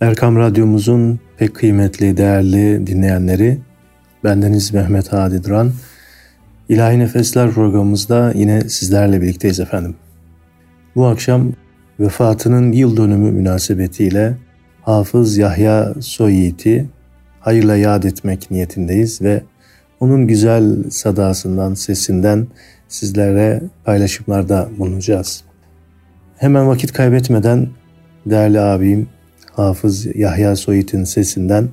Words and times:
Erkam 0.00 0.36
Radyomuzun 0.36 1.20
pek 1.36 1.54
kıymetli, 1.54 2.16
değerli 2.16 2.86
dinleyenleri, 2.86 3.58
bendeniz 4.24 4.74
Mehmet 4.74 5.12
Hadi 5.12 5.44
Duran. 5.44 5.72
İlahi 6.68 6.98
Nefesler 6.98 7.50
programımızda 7.50 8.32
yine 8.34 8.68
sizlerle 8.68 9.20
birlikteyiz 9.20 9.60
efendim. 9.60 9.94
Bu 10.96 11.06
akşam 11.06 11.52
vefatının 12.00 12.72
yıl 12.72 12.96
dönümü 12.96 13.30
münasebetiyle 13.30 14.36
Hafız 14.82 15.36
Yahya 15.36 15.94
Soyit'i 16.00 16.86
hayırla 17.40 17.76
yad 17.76 18.02
etmek 18.02 18.50
niyetindeyiz 18.50 19.22
ve 19.22 19.42
onun 20.00 20.26
güzel 20.26 20.90
sadasından, 20.90 21.74
sesinden 21.74 22.46
sizlere 22.88 23.62
paylaşımlarda 23.84 24.68
bulunacağız. 24.78 25.44
Hemen 26.36 26.68
vakit 26.68 26.92
kaybetmeden 26.92 27.68
değerli 28.26 28.60
abim 28.60 29.08
Hafız 29.56 30.16
Yahya 30.16 30.56
Soyit'in 30.56 31.04
sesinden 31.04 31.68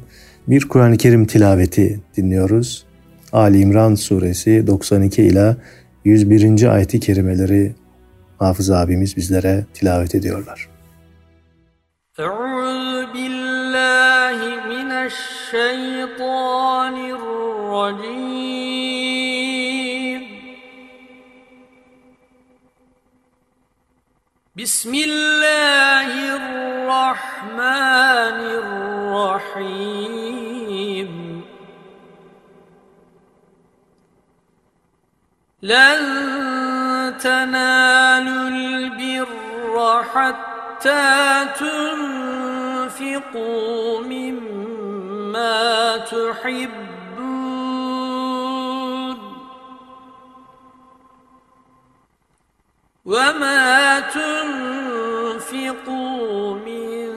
bir 0.48 0.68
Kur'an-ı 0.68 0.98
Kerim 0.98 1.26
tilaveti 1.26 2.00
dinliyoruz. 2.18 2.86
Ali 3.34 3.60
İmran 3.60 3.96
suresi 3.96 4.68
92 4.68 5.24
ila 5.24 5.58
101. 6.06 6.64
ayeti 6.64 7.00
kerimeleri 7.00 7.76
Hafız 8.40 8.72
abimiz 8.72 9.18
bizlere 9.18 9.66
tilavet 9.74 10.16
ediyorlar. 10.16 10.70
Euzu 12.20 12.62
بسم 24.62 24.94
الله 24.94 26.36
الرحمن 26.36 27.60
الرحيم. 29.58 31.12
لن 35.62 35.98
تنالوا 37.18 38.48
البر 38.50 40.04
حتى 40.14 41.46
تنفقوا 42.90 44.02
مما 44.04 45.98
تحبون 45.98 46.91
وما 53.06 54.00
تنفقوا 55.20 55.74
من 56.54 57.12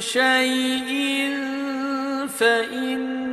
شيء 0.00 0.90
فإن 2.28 3.30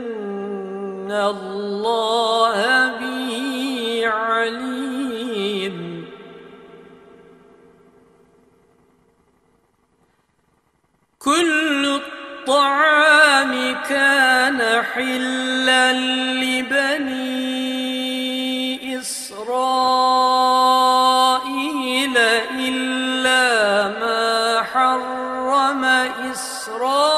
الله 1.11 2.87
به 2.99 4.01
عليم 4.05 5.77
كل 11.19 11.85
الطعام 11.85 13.83
كان 13.89 14.83
حلا 14.83 15.93
لبني 15.93 17.16
إسرائيل 26.66 27.15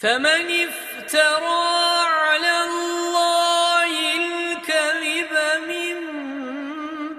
فمن 0.00 0.66
افترى 0.68 2.04
على 2.04 2.62
الله 2.64 3.90
الكذب 4.16 5.32
من 5.68 5.96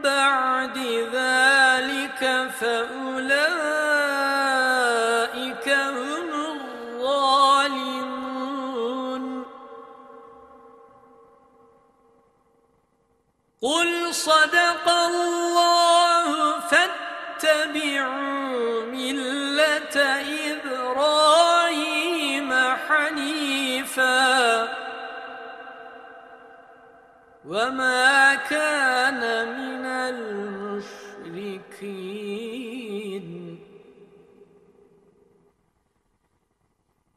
بعد 0.02 0.78
ذلك 1.14 2.50
فأولئك 2.60 3.81
حنيفا 23.92 24.68
وما 27.46 28.36
كان 28.36 29.22
من 29.58 29.86
المشركين. 29.86 31.22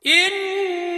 إن 0.07 0.94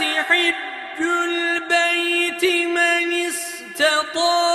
الناس 0.00 0.26
حج 0.26 0.54
البيت 1.00 2.44
من 2.44 3.12
استطاع. 3.28 4.47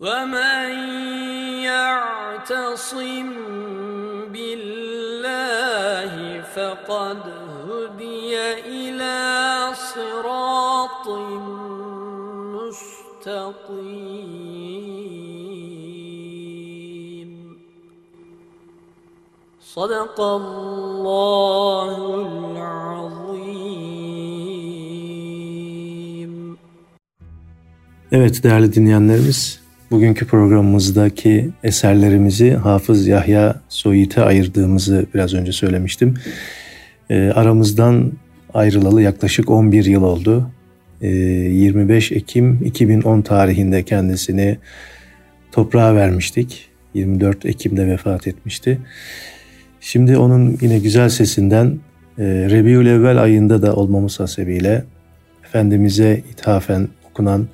ومن 0.00 0.68
يعتصم 1.62 3.30
بالله 4.32 6.14
فقد 6.54 7.22
هدي 7.68 8.34
إلى 8.66 9.18
صراط 9.74 11.08
مستقيم 16.44 17.30
صدق 19.60 20.20
الله 20.20 21.96
العظيم 22.26 23.94
Evet 28.12 28.42
değerli 28.42 28.74
dinleyenlerimiz, 28.74 29.57
bugünkü 29.91 30.27
programımızdaki 30.27 31.49
eserlerimizi 31.63 32.51
Hafız 32.51 33.07
Yahya 33.07 33.61
Soyit'e 33.69 34.21
ayırdığımızı 34.21 35.05
biraz 35.13 35.33
önce 35.33 35.51
söylemiştim. 35.51 36.13
Ee, 37.09 37.31
aramızdan 37.35 38.11
ayrılalı 38.53 39.01
yaklaşık 39.01 39.49
11 39.49 39.85
yıl 39.85 40.03
oldu. 40.03 40.51
Ee, 41.01 41.07
25 41.07 42.11
Ekim 42.11 42.63
2010 42.65 43.21
tarihinde 43.21 43.83
kendisini 43.83 44.57
toprağa 45.51 45.95
vermiştik. 45.95 46.69
24 46.93 47.45
Ekim'de 47.45 47.87
vefat 47.87 48.27
etmişti. 48.27 48.79
Şimdi 49.81 50.17
onun 50.17 50.57
yine 50.61 50.79
güzel 50.79 51.09
sesinden 51.09 51.79
e, 52.17 52.23
Rebiül 52.23 53.21
ayında 53.21 53.61
da 53.61 53.75
olmamız 53.75 54.19
hasebiyle 54.19 54.83
Efendimiz'e 55.45 56.23
ithafen 56.31 56.87
okunan 57.09 57.47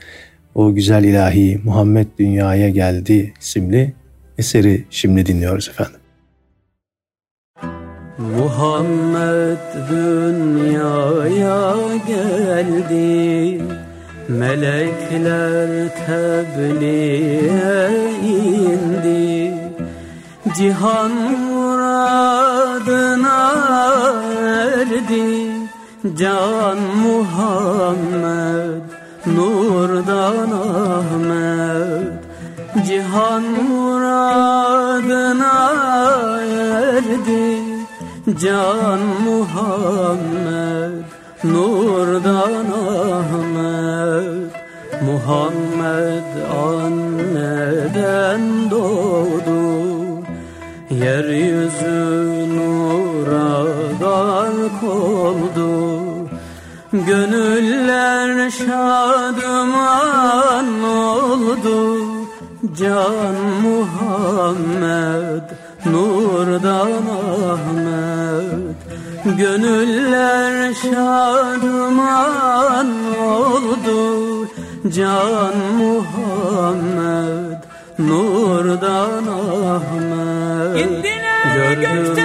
o 0.55 0.74
güzel 0.74 1.03
ilahi 1.03 1.62
Muhammed 1.63 2.07
Dünyaya 2.19 2.69
Geldi 2.69 3.33
isimli 3.41 3.93
eseri 4.38 4.85
şimdi 4.89 5.25
dinliyoruz 5.25 5.69
efendim. 5.69 6.00
Muhammed 8.17 9.57
dünyaya 9.89 11.75
geldi 12.07 13.62
Melekler 14.27 15.89
tebliğe 16.05 17.89
indi 18.24 19.53
Cihan 20.57 21.12
muradına 21.12 22.33
erdi 24.41 25.51
Can 26.17 26.77
Muhammed 26.77 28.85
Nurdan 29.25 30.51
Ahmet 30.51 32.22
Cihan 32.88 33.44
muradına 33.70 35.58
erdi. 36.41 37.63
Can 38.41 39.00
Muhammed 39.00 40.91
Nurdan 41.44 42.65
Ahmet 43.05 44.51
Muhammed 45.01 46.29
anneden 46.67 48.41
doğdu. 48.72 49.65
Yeryüzü 50.89 52.05
nura 52.58 53.63
gark 54.00 54.84
oldu 54.84 55.96
Gönüller 56.91 58.50
şadıman 58.50 59.14
oldu 61.55 62.27
Can 62.79 63.35
Muhammed 63.63 65.43
Nurdan 65.85 66.91
Ahmet 67.51 68.77
Gönüller 69.38 70.74
şadıman 70.74 72.07
oldu 73.27 74.47
Can 74.89 75.57
Muhammed 75.77 77.59
Nurdan 78.00 79.27
Ahmet 79.27 80.81
İndiler 80.81 81.74
gökten 81.74 82.15
melekler. 82.15 82.25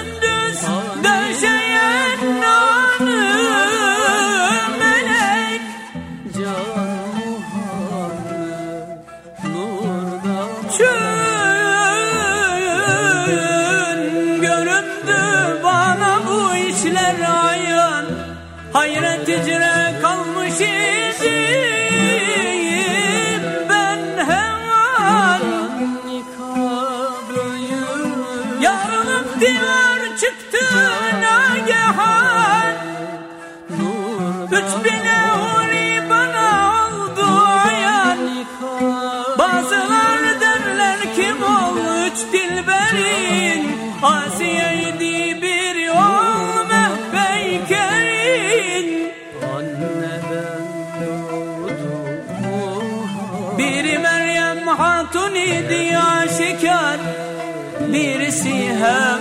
hem 58.81 59.19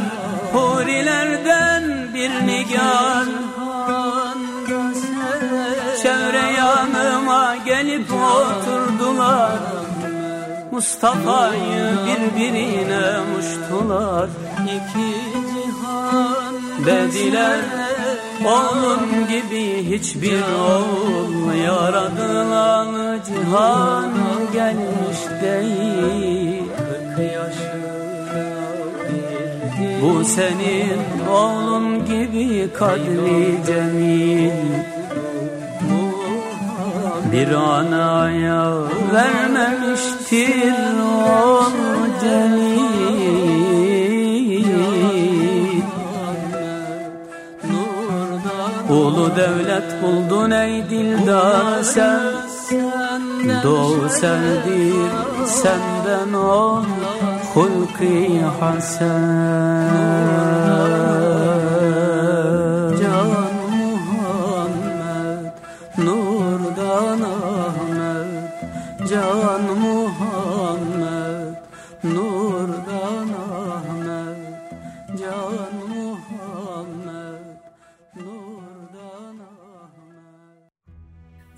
hurilerden 0.53 1.85
bir 2.15 2.47
nigar. 2.47 3.27
Çevre 6.03 6.53
yanıma 6.59 7.57
gelip 7.67 8.11
oturdular. 8.13 9.59
Mustafa'yı 10.71 11.85
birbirine 12.07 13.19
muştular 13.37 14.29
İki 14.65 15.13
cihan 15.53 16.55
dediler 16.87 17.61
Oğlum 18.45 19.27
gibi 19.29 19.91
hiçbir 19.91 20.43
oğul 20.43 21.55
yaradılan 21.65 23.21
cihan 23.27 24.13
gelmiş 24.53 25.43
değil 25.43 26.63
Bu 30.03 30.25
senin 30.25 31.29
oğlun 31.31 32.05
gibi 32.05 32.71
kadri 32.73 33.59
cemil. 33.67 34.51
Bir 37.33 37.51
anaya 37.53 38.73
vermemiştir 39.13 40.75
o 41.37 41.63
celil 42.21 43.11
Ulu 48.91 49.37
devlet 49.37 50.03
buldun 50.03 50.51
ey 50.51 50.91
dildar 50.91 51.83
sen 51.83 52.21
Doğu 53.65 54.09
sendir 54.09 55.11
senden 55.47 56.33
ol 56.33 56.85
Hulki 57.55 58.39
hasen 58.61 59.23
Can 63.01 63.55
Muhammed 63.81 65.53
Nurdan 65.99 67.23
Ahmet 67.23 68.53
Can 69.11 69.65
Muhammed 69.83 71.57
Nurdan 72.05 73.31
Ahmet 73.33 75.19
Can 75.21 75.81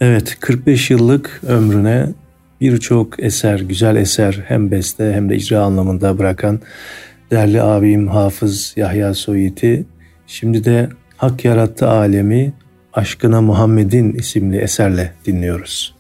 Evet 0.00 0.36
45 0.40 0.90
yıllık 0.90 1.40
ömrüne 1.46 2.08
birçok 2.62 3.22
eser, 3.24 3.58
güzel 3.58 3.96
eser 3.96 4.44
hem 4.48 4.70
beste 4.70 5.12
hem 5.12 5.30
de 5.30 5.36
icra 5.36 5.60
anlamında 5.60 6.18
bırakan 6.18 6.60
değerli 7.30 7.62
abim 7.62 8.08
Hafız 8.08 8.74
Yahya 8.76 9.14
Soyit'i 9.14 9.86
şimdi 10.26 10.64
de 10.64 10.88
Hak 11.16 11.44
Yarattı 11.44 11.88
Alemi 11.88 12.52
Aşkına 12.92 13.40
Muhammed'in 13.40 14.12
isimli 14.12 14.58
eserle 14.58 15.14
dinliyoruz. 15.26 15.94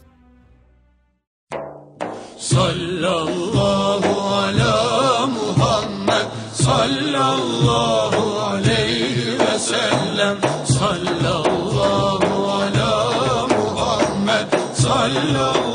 Sallallahu 2.38 4.20
ala 4.34 5.26
Muhammed 5.26 6.26
sallallahu 6.52 8.40
aleyhi 8.40 9.38
ve 9.38 9.58
sellem 9.58 10.36
sallallahu 10.64 12.50
ala 12.52 13.06
Muhammed 13.46 14.48
sallallahu 14.74 15.71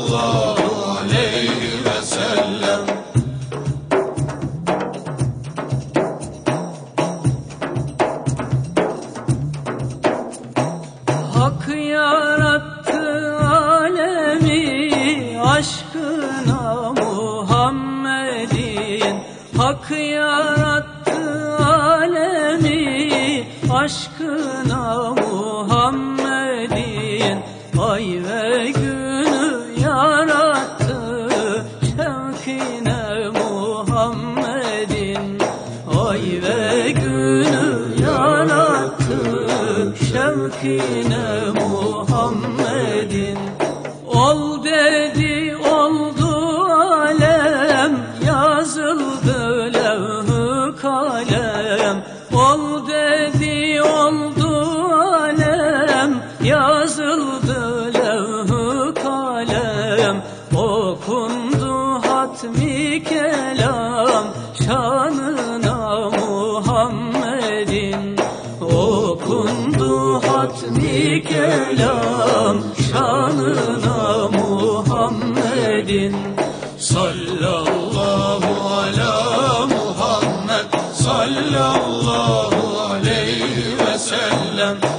sellem 84.58 84.97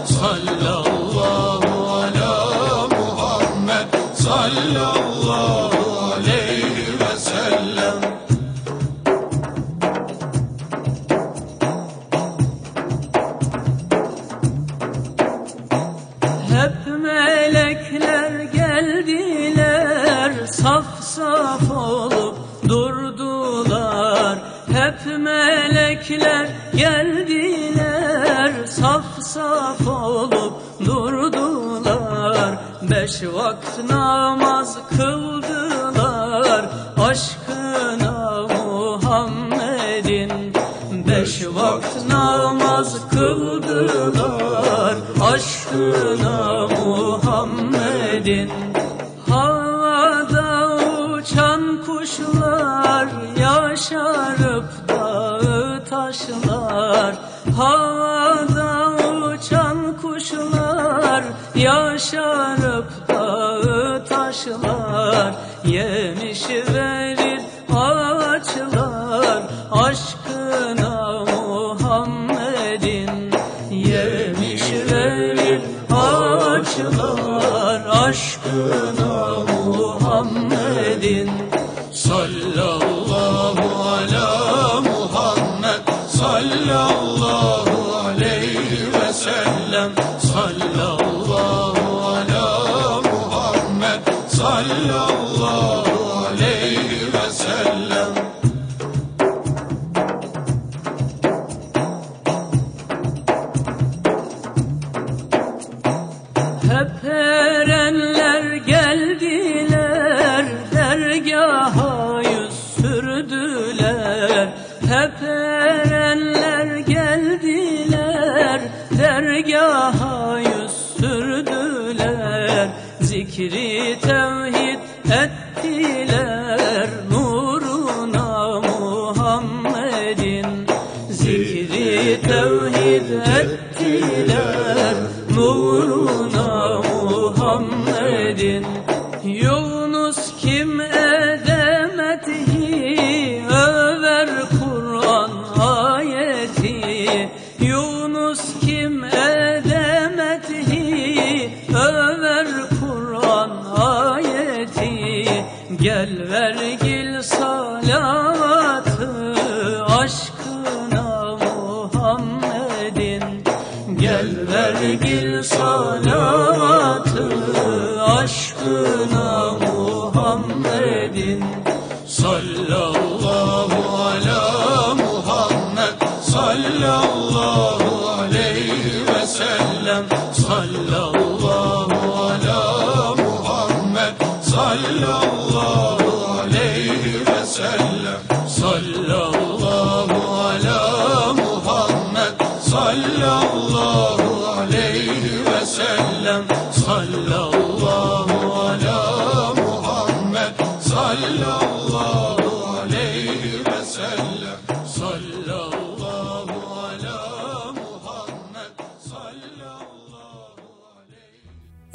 não 33.84 34.09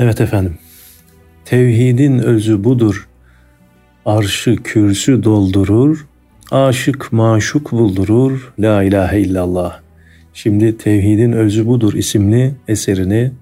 Evet 0.05 0.21
efendim. 0.21 0.59
Tevhidin 1.45 2.19
özü 2.19 2.65
budur. 2.65 3.09
Arşı 4.07 4.57
kürsü 4.57 5.23
doldurur. 5.23 6.07
Aşık 6.51 7.13
maşuk 7.13 7.73
buldurur. 7.73 8.53
La 8.59 8.83
ilahe 8.83 9.21
illallah. 9.21 9.81
Şimdi 10.35 10.79
Tevhidin 10.79 11.33
Özü 11.33 11.67
Budur 11.67 11.95
isimli 11.95 12.55
eserini 12.69 13.33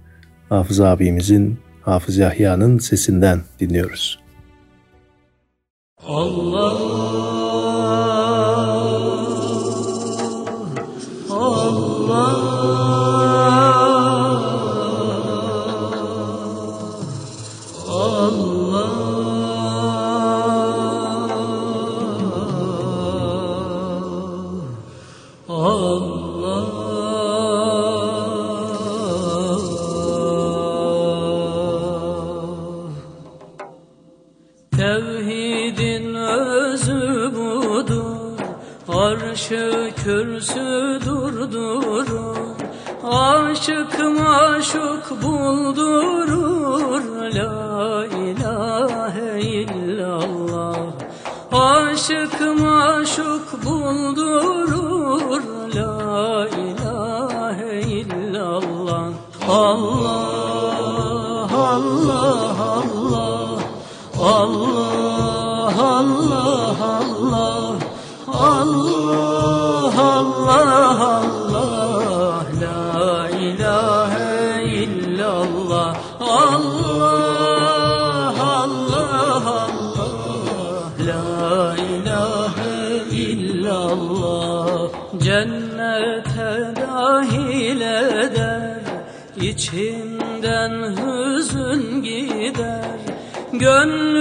Hafız 0.48 0.80
abimizin, 0.80 1.58
Hafız 1.82 2.16
Yahya'nın 2.16 2.78
sesinden 2.78 3.40
dinliyoruz. 3.60 4.20
Allah 6.06 7.31
buldurur. 45.22 47.02
La 47.34 48.06
ilahe 48.06 49.40
illallah. 49.40 50.76
Aşık 51.52 52.40
maşuk 52.60 53.64
buldurur. 53.64 54.71
根。 93.62 94.11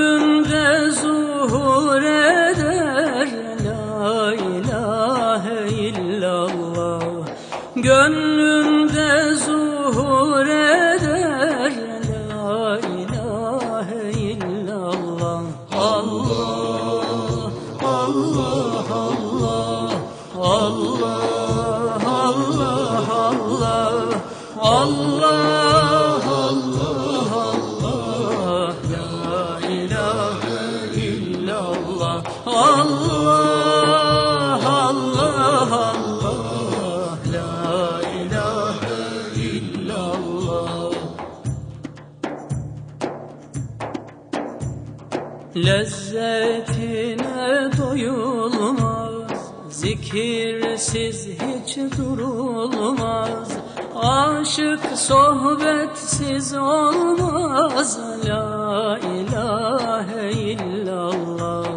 Lezzetine 46.31 47.69
doyulmaz 47.77 49.31
Zikirsiz 49.69 51.27
hiç 51.27 51.77
durulmaz. 51.97 53.49
Aşık 53.95 54.79
sohbetsiz 54.95 56.53
olmaz. 56.53 57.99
La 58.25 58.99
ilahe 58.99 60.31
illallah. 60.31 61.67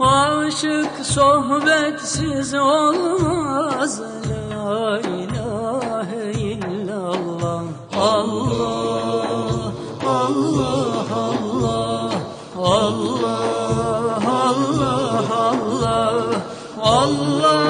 Aşık 0.00 1.06
sohbetsiz 1.06 2.54
olmaz. 2.54 4.00
La 4.30 5.00
ilahe 5.00 6.32
illallah. 6.32 7.62
Allah 7.96 8.31
Allah 17.02 17.61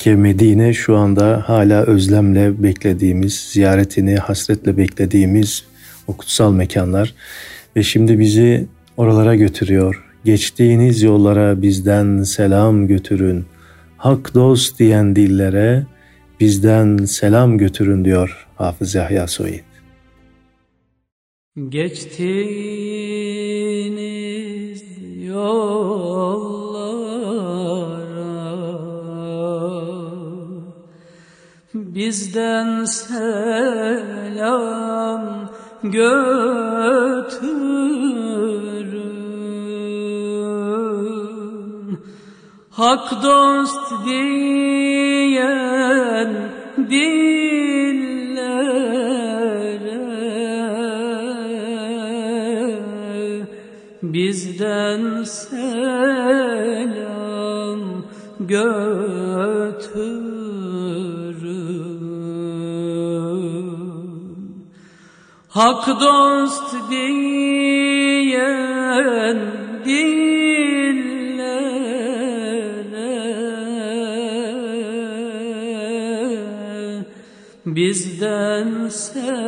Mekke, 0.00 0.16
Medine 0.16 0.72
şu 0.72 0.96
anda 0.96 1.44
hala 1.46 1.82
özlemle 1.82 2.62
beklediğimiz, 2.62 3.34
ziyaretini 3.34 4.16
hasretle 4.16 4.76
beklediğimiz 4.76 5.64
o 6.06 6.16
kutsal 6.16 6.52
mekanlar 6.52 7.14
ve 7.76 7.82
şimdi 7.82 8.18
bizi 8.18 8.66
oralara 8.96 9.34
götürüyor. 9.34 10.04
Geçtiğiniz 10.24 11.02
yollara 11.02 11.62
bizden 11.62 12.22
selam 12.22 12.86
götürün. 12.86 13.44
Hak 13.96 14.34
dost 14.34 14.78
diyen 14.78 15.16
dillere 15.16 15.86
bizden 16.40 16.96
selam 16.96 17.58
götürün 17.58 18.04
diyor 18.04 18.46
Hafız 18.56 18.94
Yahya 18.94 19.26
Soyit. 19.26 19.64
Geçtiğiniz 21.68 23.19
bizden 32.00 32.84
selam 32.84 33.24
götürün. 35.82 37.00
Hak 42.70 43.22
dost 43.22 44.06
diyen 44.06 45.30
dillere 46.90 48.00
bizden 54.02 55.24
selam 55.24 56.70
götürün 58.40 60.19
Hak 65.50 65.86
dost 66.00 66.90
diyen 66.90 67.40
dillere 69.84 71.10
bizden 77.66 78.88
selam 78.88 79.40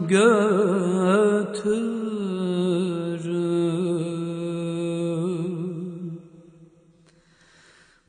götürün. 0.00 0.92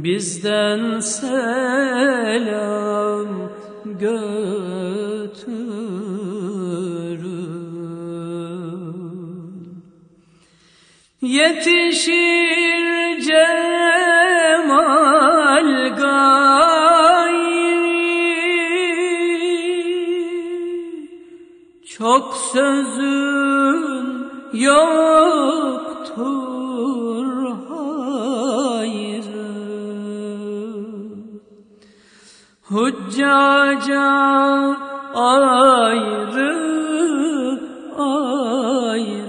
bizden 0.04 1.00
selam 1.00 2.46
götürün. 3.84 4.56
Yetişir 11.22 13.20
cemal 13.20 14.86
gayri. 15.96 17.56
Çok 21.86 22.36
sözün 22.52 23.46
yoktur 24.52 25.05
Hüccaca 33.36 34.76
ayrı 35.14 36.56
ayrı. 37.98 39.26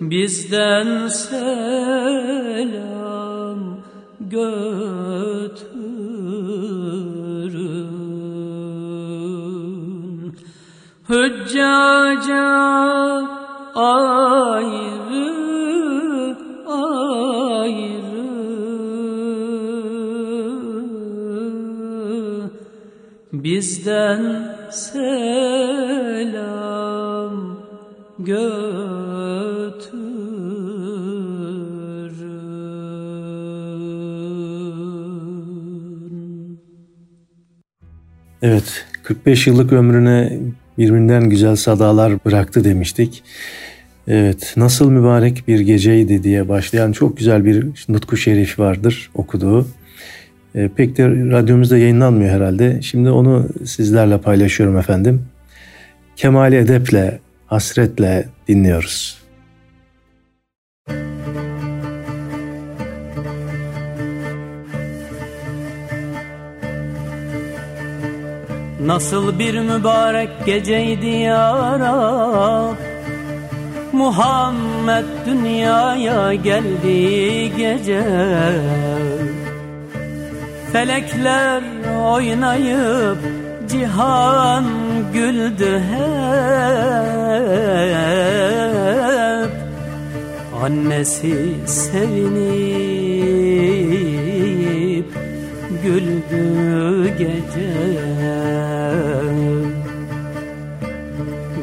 Bizden 0.00 1.08
selam 1.08 2.28
götürün. 4.20 5.54
Hüccaca 11.08 12.44
ayrı 13.74 14.83
Bizden 23.54 24.22
selam 24.70 25.24
götürün 28.18 28.54
Evet, 38.42 38.86
45 39.02 39.46
yıllık 39.46 39.72
ömrüne 39.72 40.38
birbirinden 40.78 41.30
güzel 41.30 41.56
sadalar 41.56 42.24
bıraktı 42.24 42.64
demiştik. 42.64 43.22
Evet, 44.08 44.54
nasıl 44.56 44.90
mübarek 44.90 45.48
bir 45.48 45.60
geceydi 45.60 46.22
diye 46.22 46.48
başlayan 46.48 46.92
çok 46.92 47.16
güzel 47.16 47.44
bir 47.44 47.66
nutku 47.88 48.16
şerif 48.16 48.58
vardır 48.58 49.10
okuduğu. 49.14 49.66
E, 50.54 50.68
pek 50.68 50.96
de 50.96 51.08
radyomuzda 51.08 51.78
yayınlanmıyor 51.78 52.30
herhalde. 52.30 52.82
Şimdi 52.82 53.10
onu 53.10 53.46
sizlerle 53.64 54.18
paylaşıyorum 54.18 54.76
efendim. 54.76 55.26
kemali 56.16 56.56
edeple, 56.56 57.20
hasretle 57.46 58.28
dinliyoruz. 58.48 59.24
Nasıl 68.86 69.38
bir 69.38 69.60
mübarek 69.60 70.28
geceydi 70.46 71.06
ya 71.06 71.78
Rab 71.78 72.74
Muhammed 73.92 75.04
dünyaya 75.26 76.34
geldi 76.34 77.52
gece 77.56 78.04
Felekler 80.74 81.62
oynayıp 82.12 83.18
cihan 83.68 84.64
güldü 85.12 85.82
hep. 85.90 86.04
Annesi 90.62 91.54
sevinip 91.66 92.34
güldü 95.82 97.08
gece. 97.18 97.72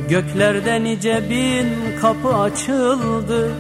Göklerde 0.10 0.84
nice 0.84 1.22
bin 1.30 1.68
kapı 2.02 2.36
açıldı 2.36 3.52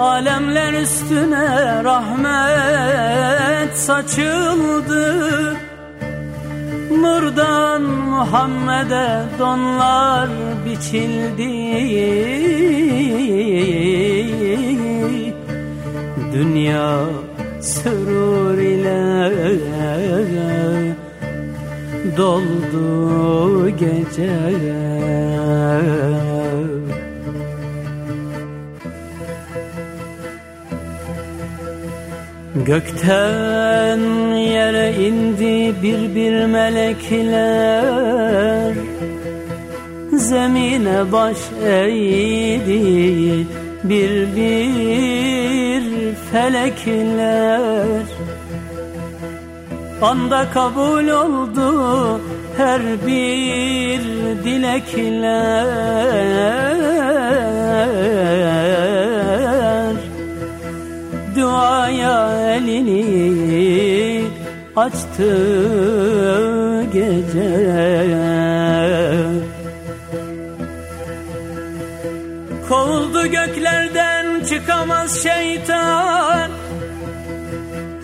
Alemler 0.00 0.72
üstüne 0.72 1.84
rahmet 1.84 3.76
saçıldı. 3.78 5.56
Nurdan 6.90 7.82
Muhammed'e 7.82 9.22
donlar 9.38 10.28
biçildi. 10.64 11.50
Dünya 16.32 17.00
sürur 17.60 18.58
ile 18.58 19.30
doldu 22.16 23.68
gece 23.70 24.40
Gökten 32.54 34.00
yere 34.34 34.94
indi 35.06 35.74
bir 35.82 36.14
bir 36.14 36.46
melekler. 36.46 37.94
Zemine 40.12 41.12
baş 41.12 41.36
eğdi 41.64 43.46
bir 43.84 44.36
bir 44.36 46.14
felekler. 46.32 48.02
Anda 50.02 50.50
kabul 50.54 51.08
oldu 51.08 52.20
her 52.56 52.82
bir 53.06 54.00
dilekler 54.44 55.70
Duaya 61.36 62.54
elini 62.54 64.24
açtı 64.76 65.32
gece. 66.92 67.50
Kovuldu 72.68 73.26
göklerden 73.26 74.44
çıkamaz 74.44 75.22
şeytan. 75.22 76.50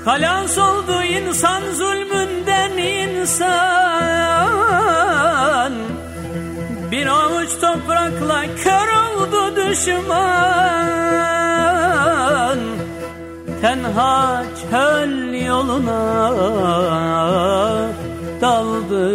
Halas 0.05 0.59
oldu 0.59 1.03
insan 1.03 1.63
zulmünden 1.75 2.77
insan. 2.79 3.57
Bir 6.91 7.07
avuç 7.07 7.51
toprakla 7.61 8.45
kör 8.65 8.89
oldu 8.89 9.57
düşman 9.57 11.07
Tenha 13.61 14.45
çöl 14.71 15.35
yoluna 15.47 16.33
daldı 18.41 19.07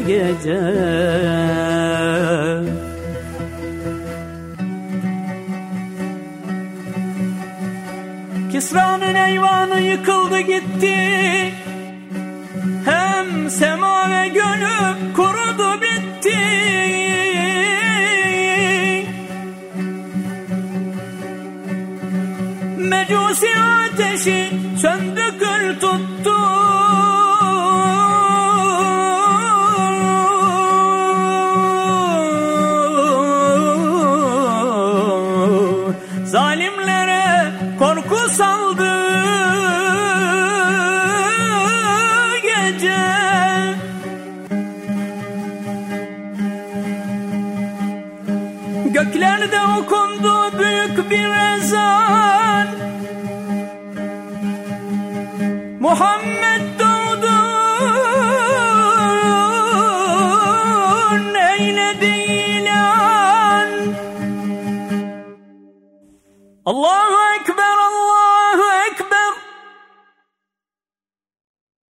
gece. 0.00 0.62
Kisra'nın 8.52 9.14
eyvanı 9.14 9.80
yıkıldı 9.80 10.40
gitti. 10.40 10.96
Hem 12.84 13.50
sema 13.50 14.10
ve 14.10 14.28
gönül 14.28 15.14
kurudu 15.16 15.80
bitti 15.80 17.01
Mecusi 23.02 23.48
ateşi 23.58 24.50
söndü 24.80 25.38
gül 25.40 25.80
tuttu 25.80 26.31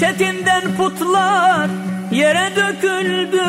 Dehşetinden 0.00 0.62
putlar 0.76 1.70
yere 2.12 2.50
döküldü. 2.56 3.46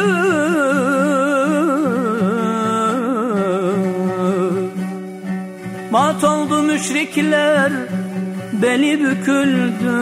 Mat 5.92 6.24
oldu 6.24 6.62
müşrikler 6.62 7.72
beli 8.54 9.04
büküldü. 9.04 9.98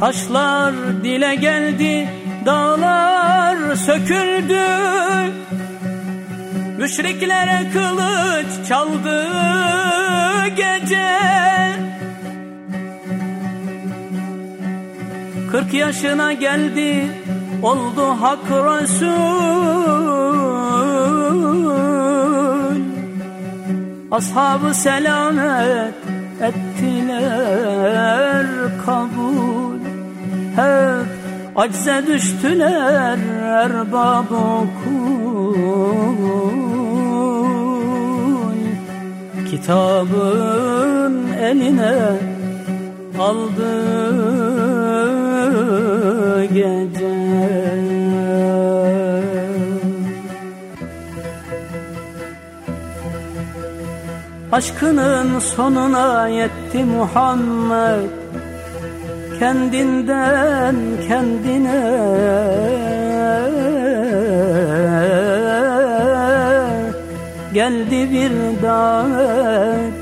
Taşlar 0.00 0.74
dile 1.04 1.34
geldi 1.34 2.08
dağlar 2.46 3.76
söküldü. 3.76 4.66
Müşriklere 6.78 7.70
kılıç 7.72 8.68
çaldı 8.68 9.28
gece 10.56 11.12
Kırk 15.62 15.74
yaşına 15.74 16.32
geldi 16.32 17.06
oldu 17.62 18.02
hak 18.20 18.50
Resul. 18.50 19.06
Ashabı 24.10 24.74
selamet 24.74 25.94
ettiler 26.40 28.46
kabul. 28.86 29.78
Hep 30.56 31.06
acze 31.56 32.06
düştüler 32.06 33.18
erbab 33.42 34.28
kul 34.84 35.54
Kitabın 39.50 41.32
eline 41.32 41.94
aldı 43.20 44.31
gece 46.54 47.12
Aşkının 54.52 55.38
sonuna 55.38 56.28
yetti 56.28 56.84
Muhammed. 56.84 58.10
Kendinden 59.38 60.76
kendine. 61.08 61.82
Geldi 67.54 68.10
bir 68.12 68.62
davet. 68.62 69.92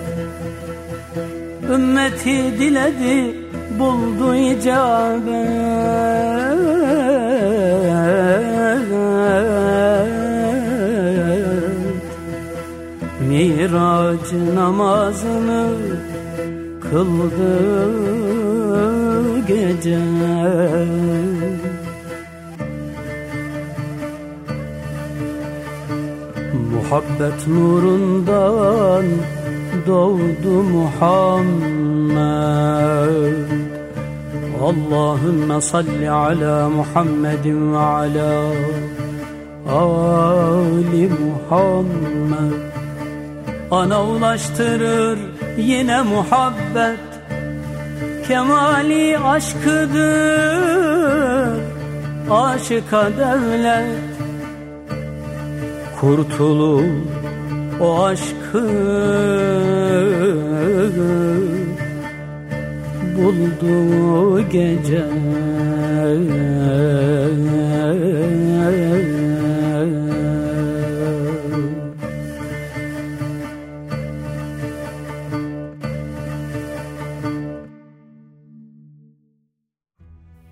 Ümmeti 1.70 2.58
diledi 2.58 3.39
buldu 3.80 4.34
icabet. 4.34 5.70
Miraç 13.28 14.32
namazını 14.54 15.64
kıldı 16.80 17.52
gece. 19.48 19.98
Muhabbet 26.72 27.46
nurundan 27.48 29.04
doğdu 29.86 30.62
Muhammed 30.62 32.10
Allahümme 34.60 35.60
salli 35.60 36.10
ala 36.10 36.68
Muhammedin 36.68 37.72
ve 37.72 37.78
ala 37.78 38.42
Ali 39.68 41.10
Muhammed. 41.24 42.52
Ana 43.70 44.04
ulaştırır 44.04 45.18
yine 45.58 46.02
muhabbet. 46.02 46.98
Kemali 48.28 49.18
aşkıdır 49.18 50.50
Aşıka 52.30 53.10
devlet. 53.18 54.10
Kurtulur 56.00 56.84
o 57.80 58.04
aşkı 58.04 58.68
buldu 63.20 64.48
gece 64.50 65.04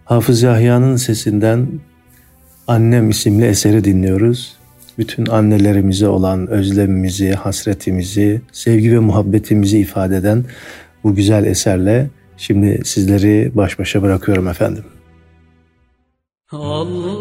Hafız 0.05 0.43
Yahya'nın 0.43 0.97
sesinden 0.97 1.67
Annem 2.67 3.11
isimli 3.11 3.45
eseri 3.45 3.85
dinliyoruz. 3.85 4.57
Bütün 4.99 5.27
annelerimize 5.27 6.09
olan 6.09 6.47
özlemimizi, 6.47 7.33
hasretimizi, 7.33 8.41
sevgi 8.53 8.93
ve 8.93 8.99
muhabbetimizi 8.99 9.79
ifade 9.79 10.17
eden 10.17 10.45
bu 11.05 11.15
güzel 11.15 11.45
eserle 11.45 12.11
şimdi 12.39 12.81
sizleri 12.85 13.51
baş 13.55 13.79
başa 13.79 14.03
bırakıyorum 14.03 14.49
efendim. 14.49 14.85
Allah'ın 16.53 17.18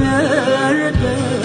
yücelerden 0.00 1.39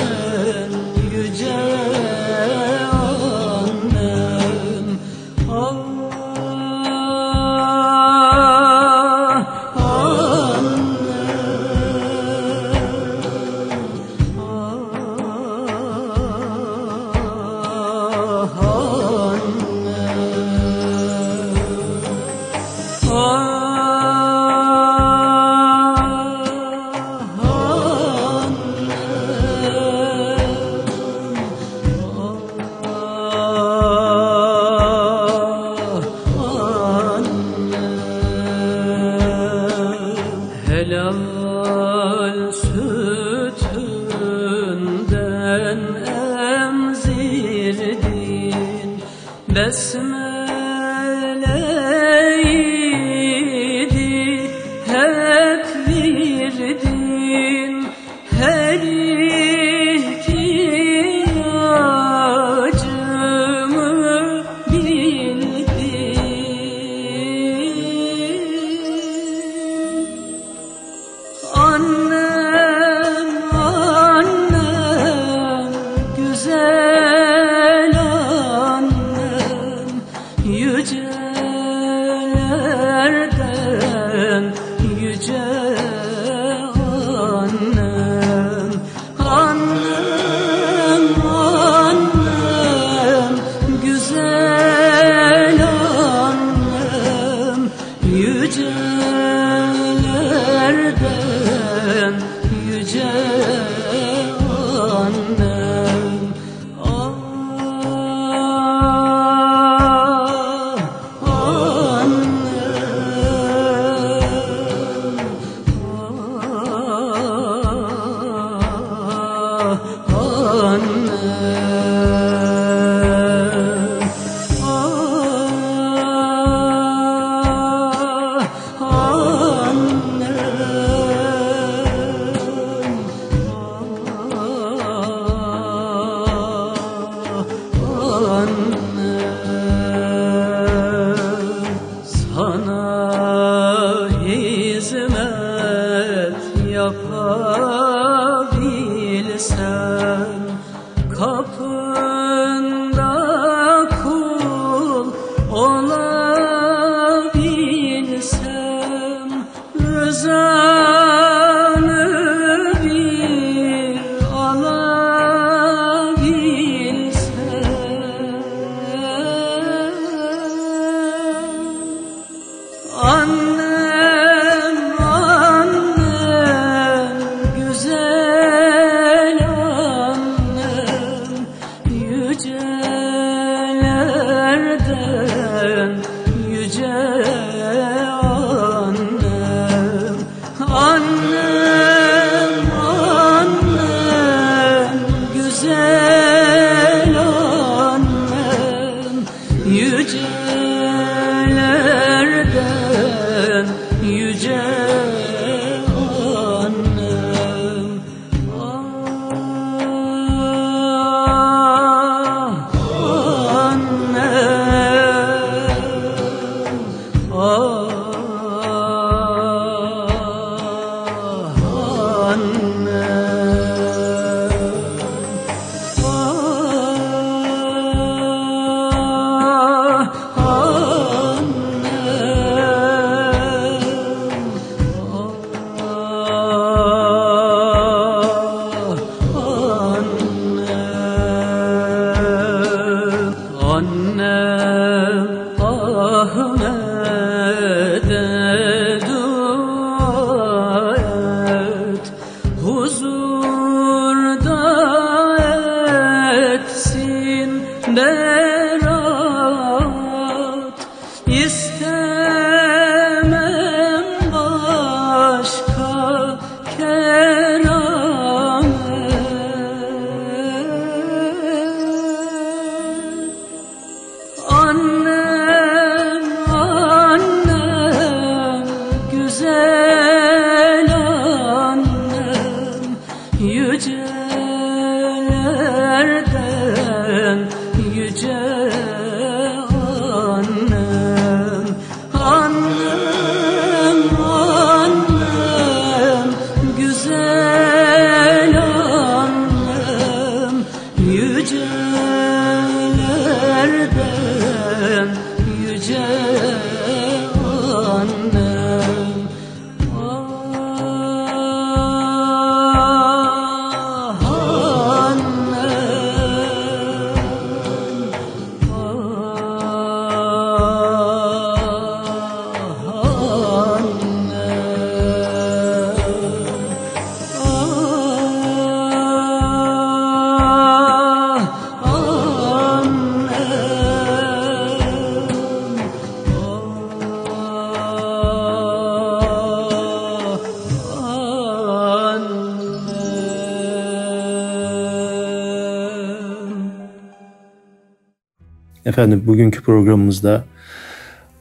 Efendim 348.95 349.23
bugünkü 349.25 349.61
programımızda 349.61 350.43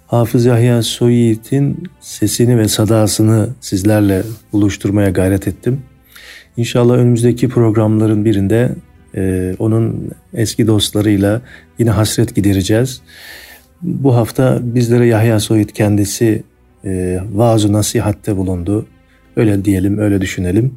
Hafız 0.07 0.45
Yahya 0.45 0.83
Soyit'in 0.83 1.89
sesini 2.01 2.59
ve 2.59 2.69
sadasını 2.69 3.49
sizlerle 3.61 4.23
buluşturmaya 4.53 5.11
gayret 5.11 5.49
ettim. 5.49 5.81
İnşallah 6.57 6.95
önümüzdeki 6.95 7.49
programların 7.49 8.25
birinde 8.25 8.71
e, 9.17 9.55
onun 9.59 10.11
eski 10.33 10.67
dostlarıyla 10.67 11.43
yine 11.79 11.91
hasret 11.91 12.35
gidereceğiz. 12.35 13.03
Bu 13.83 14.15
hafta 14.15 14.59
bizlere 14.63 15.07
Yahya 15.07 15.41
Soyit 15.41 15.73
kendisi 15.73 16.43
e, 16.85 17.21
vaaz 17.33 17.71
nasihatte 17.71 18.37
bulundu. 18.37 18.87
Öyle 19.37 19.65
diyelim, 19.65 19.99
öyle 19.99 20.21
düşünelim. 20.21 20.75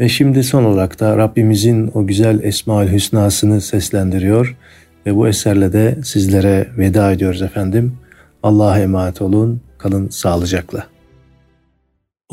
Ve 0.00 0.08
şimdi 0.08 0.44
son 0.44 0.64
olarak 0.64 1.00
da 1.00 1.16
Rabbimizin 1.16 1.90
o 1.94 2.06
güzel 2.06 2.40
Esmaül 2.42 2.92
Hüsna'sını 2.92 3.60
seslendiriyor 3.60 4.56
ve 5.05 5.15
bu 5.15 5.27
eserle 5.27 5.73
de 5.73 5.97
sizlere 6.03 6.69
veda 6.77 7.11
ediyoruz 7.11 7.41
efendim. 7.41 7.97
Allah'a 8.43 8.79
emanet 8.79 9.21
olun, 9.21 9.61
kalın 9.77 10.09
sağlıcakla. 10.09 10.87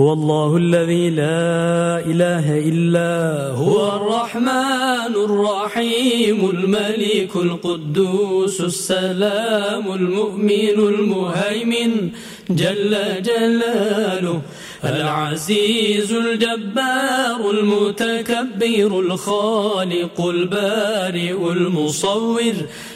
هو 0.00 0.12
الله 0.18 0.50
الذي 0.64 1.04
لا 1.10 1.98
إله 2.12 2.46
إلا 2.70 3.12
هو 3.62 3.78
الرحمن 3.98 5.12
الرحيم 5.28 6.38
الملك 6.54 7.32
القدوس 7.36 8.60
السلام 8.60 9.84
المؤمن 9.92 10.78
المهيمن 10.92 11.92
جل 12.50 12.92
جلاله 13.28 14.40
العزيز 14.85 16.11
الجبار 16.13 17.51
المتكبر 17.51 18.99
الخالق 18.99 20.21
البارئ 20.25 21.51
المصور 21.51 22.53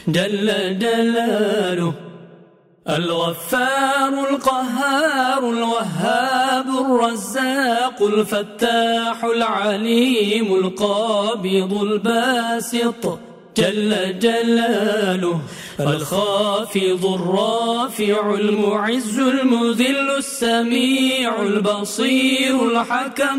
جل 0.08 0.78
جلاله 0.78 1.94
الغفار 2.88 4.30
القهار 4.30 5.50
الوهاب 5.50 6.66
الرزاق 6.68 8.02
الفتاح 8.02 9.24
العليم 9.24 10.54
القابض 10.54 11.82
الباسط 11.82 13.18
جل 13.58 14.18
جلاله 14.18 15.40
الخافض 15.80 17.02
الرافع 17.18 18.34
المعز 18.34 19.18
المذل 19.18 20.08
السميع 20.18 21.42
البصير 21.42 22.54
الحكم. 22.70 23.36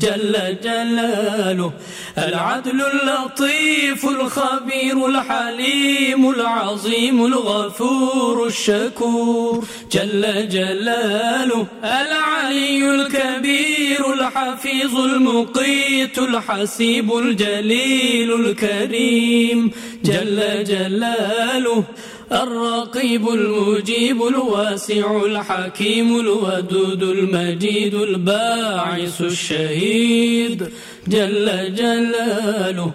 جل 0.00 0.56
جلاله. 0.62 1.72
العدل 2.18 2.82
اللطيف 2.82 4.04
الخبير 4.04 5.06
الحليم 5.06 6.30
العظيم 6.30 7.26
الغفور 7.26 8.46
الشكور. 8.46 9.64
جل 9.92 10.48
جلاله. 10.48 11.66
العلي 11.84 12.90
الكبير 12.90 14.12
الحفيظ 14.12 14.98
المقيت 14.98 16.18
الحسيب 16.18 17.16
الجليل 17.16 18.34
الكريم. 18.34 19.70
جل 20.04 20.64
جلاله. 20.64 21.84
الرقيب 22.32 23.28
المجيب 23.28 24.22
الواسع 24.22 25.24
الحكيم 25.24 26.20
الودود 26.20 27.02
المجيد 27.02 27.94
الباعث 27.94 29.20
الشهيد. 29.20 30.68
جل 31.08 31.74
جلاله 31.74 32.92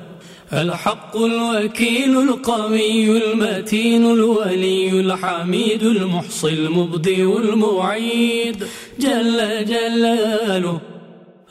الحق 0.54 1.18
الوكيل 1.18 2.18
القوي 2.18 3.18
المتين 3.18 4.06
الولي 4.06 4.90
الحميد 5.00 5.84
المحصي 5.84 6.50
المبدئ 6.50 7.38
المعيد 7.38 8.64
جل 9.00 9.66
جلاله 9.66 10.80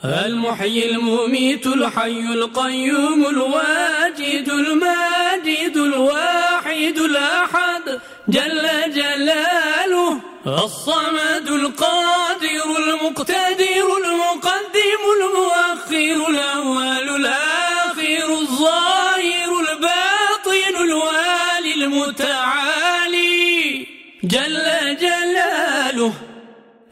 المحيي 0.05 0.91
المميت 0.91 1.67
الحي 1.67 2.33
القيوم 2.33 3.25
الواجد 3.25 4.49
الماجد 4.49 5.77
الواحد 5.77 6.97
الأحد 6.97 7.64
جل 8.27 8.69
جلاله 8.93 10.19
الصمد 10.47 11.47
القادر 11.47 12.65
المقتدر 12.77 13.87
المقدم 14.05 15.01
المؤخر 15.21 16.29
الأول 16.29 17.09
الآخر 17.15 18.33
الظاهر 18.41 19.49
الباطن 19.59 20.75
الوالي 20.81 21.73
المتعالي 21.85 23.35
جل 24.23 24.97
جلاله 25.01 26.13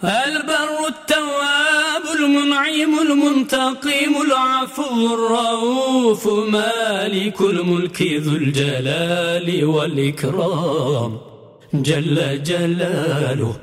البر 0.03 0.72
المنعم 2.33 2.99
المنتقم 2.99 4.13
العفو 4.27 5.13
الرؤوف 5.13 6.27
مالك 6.27 7.41
الملك 7.41 8.01
ذو 8.01 8.35
الجلال 8.35 9.65
والإكرام. 9.65 11.17
جل 11.73 12.43
جلاله. 12.43 13.55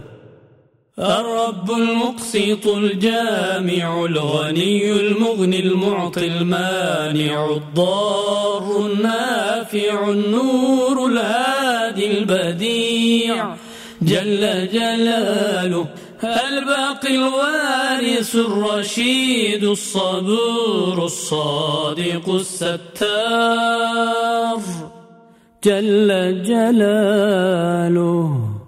الرب 0.99 1.71
المقسط 1.71 2.66
الجامع 2.66 4.05
الغني 4.05 4.93
المغني 4.93 5.61
المعطي 5.61 6.27
المانع 6.27 7.51
الضار 7.51 8.87
النافع 8.87 10.11
النور 10.11 11.07
الهادي 11.07 12.18
البديع. 12.18 13.55
جل 14.03 14.68
جلاله. 14.73 15.87
الباقي 16.25 17.14
الوارث 17.14 18.37
الرشيد 18.37 19.64
الصبور 19.64 21.05
الصادق 21.05 22.29
الستار. 22.29 23.81
جل 25.64 26.43
جلاله 26.43 28.59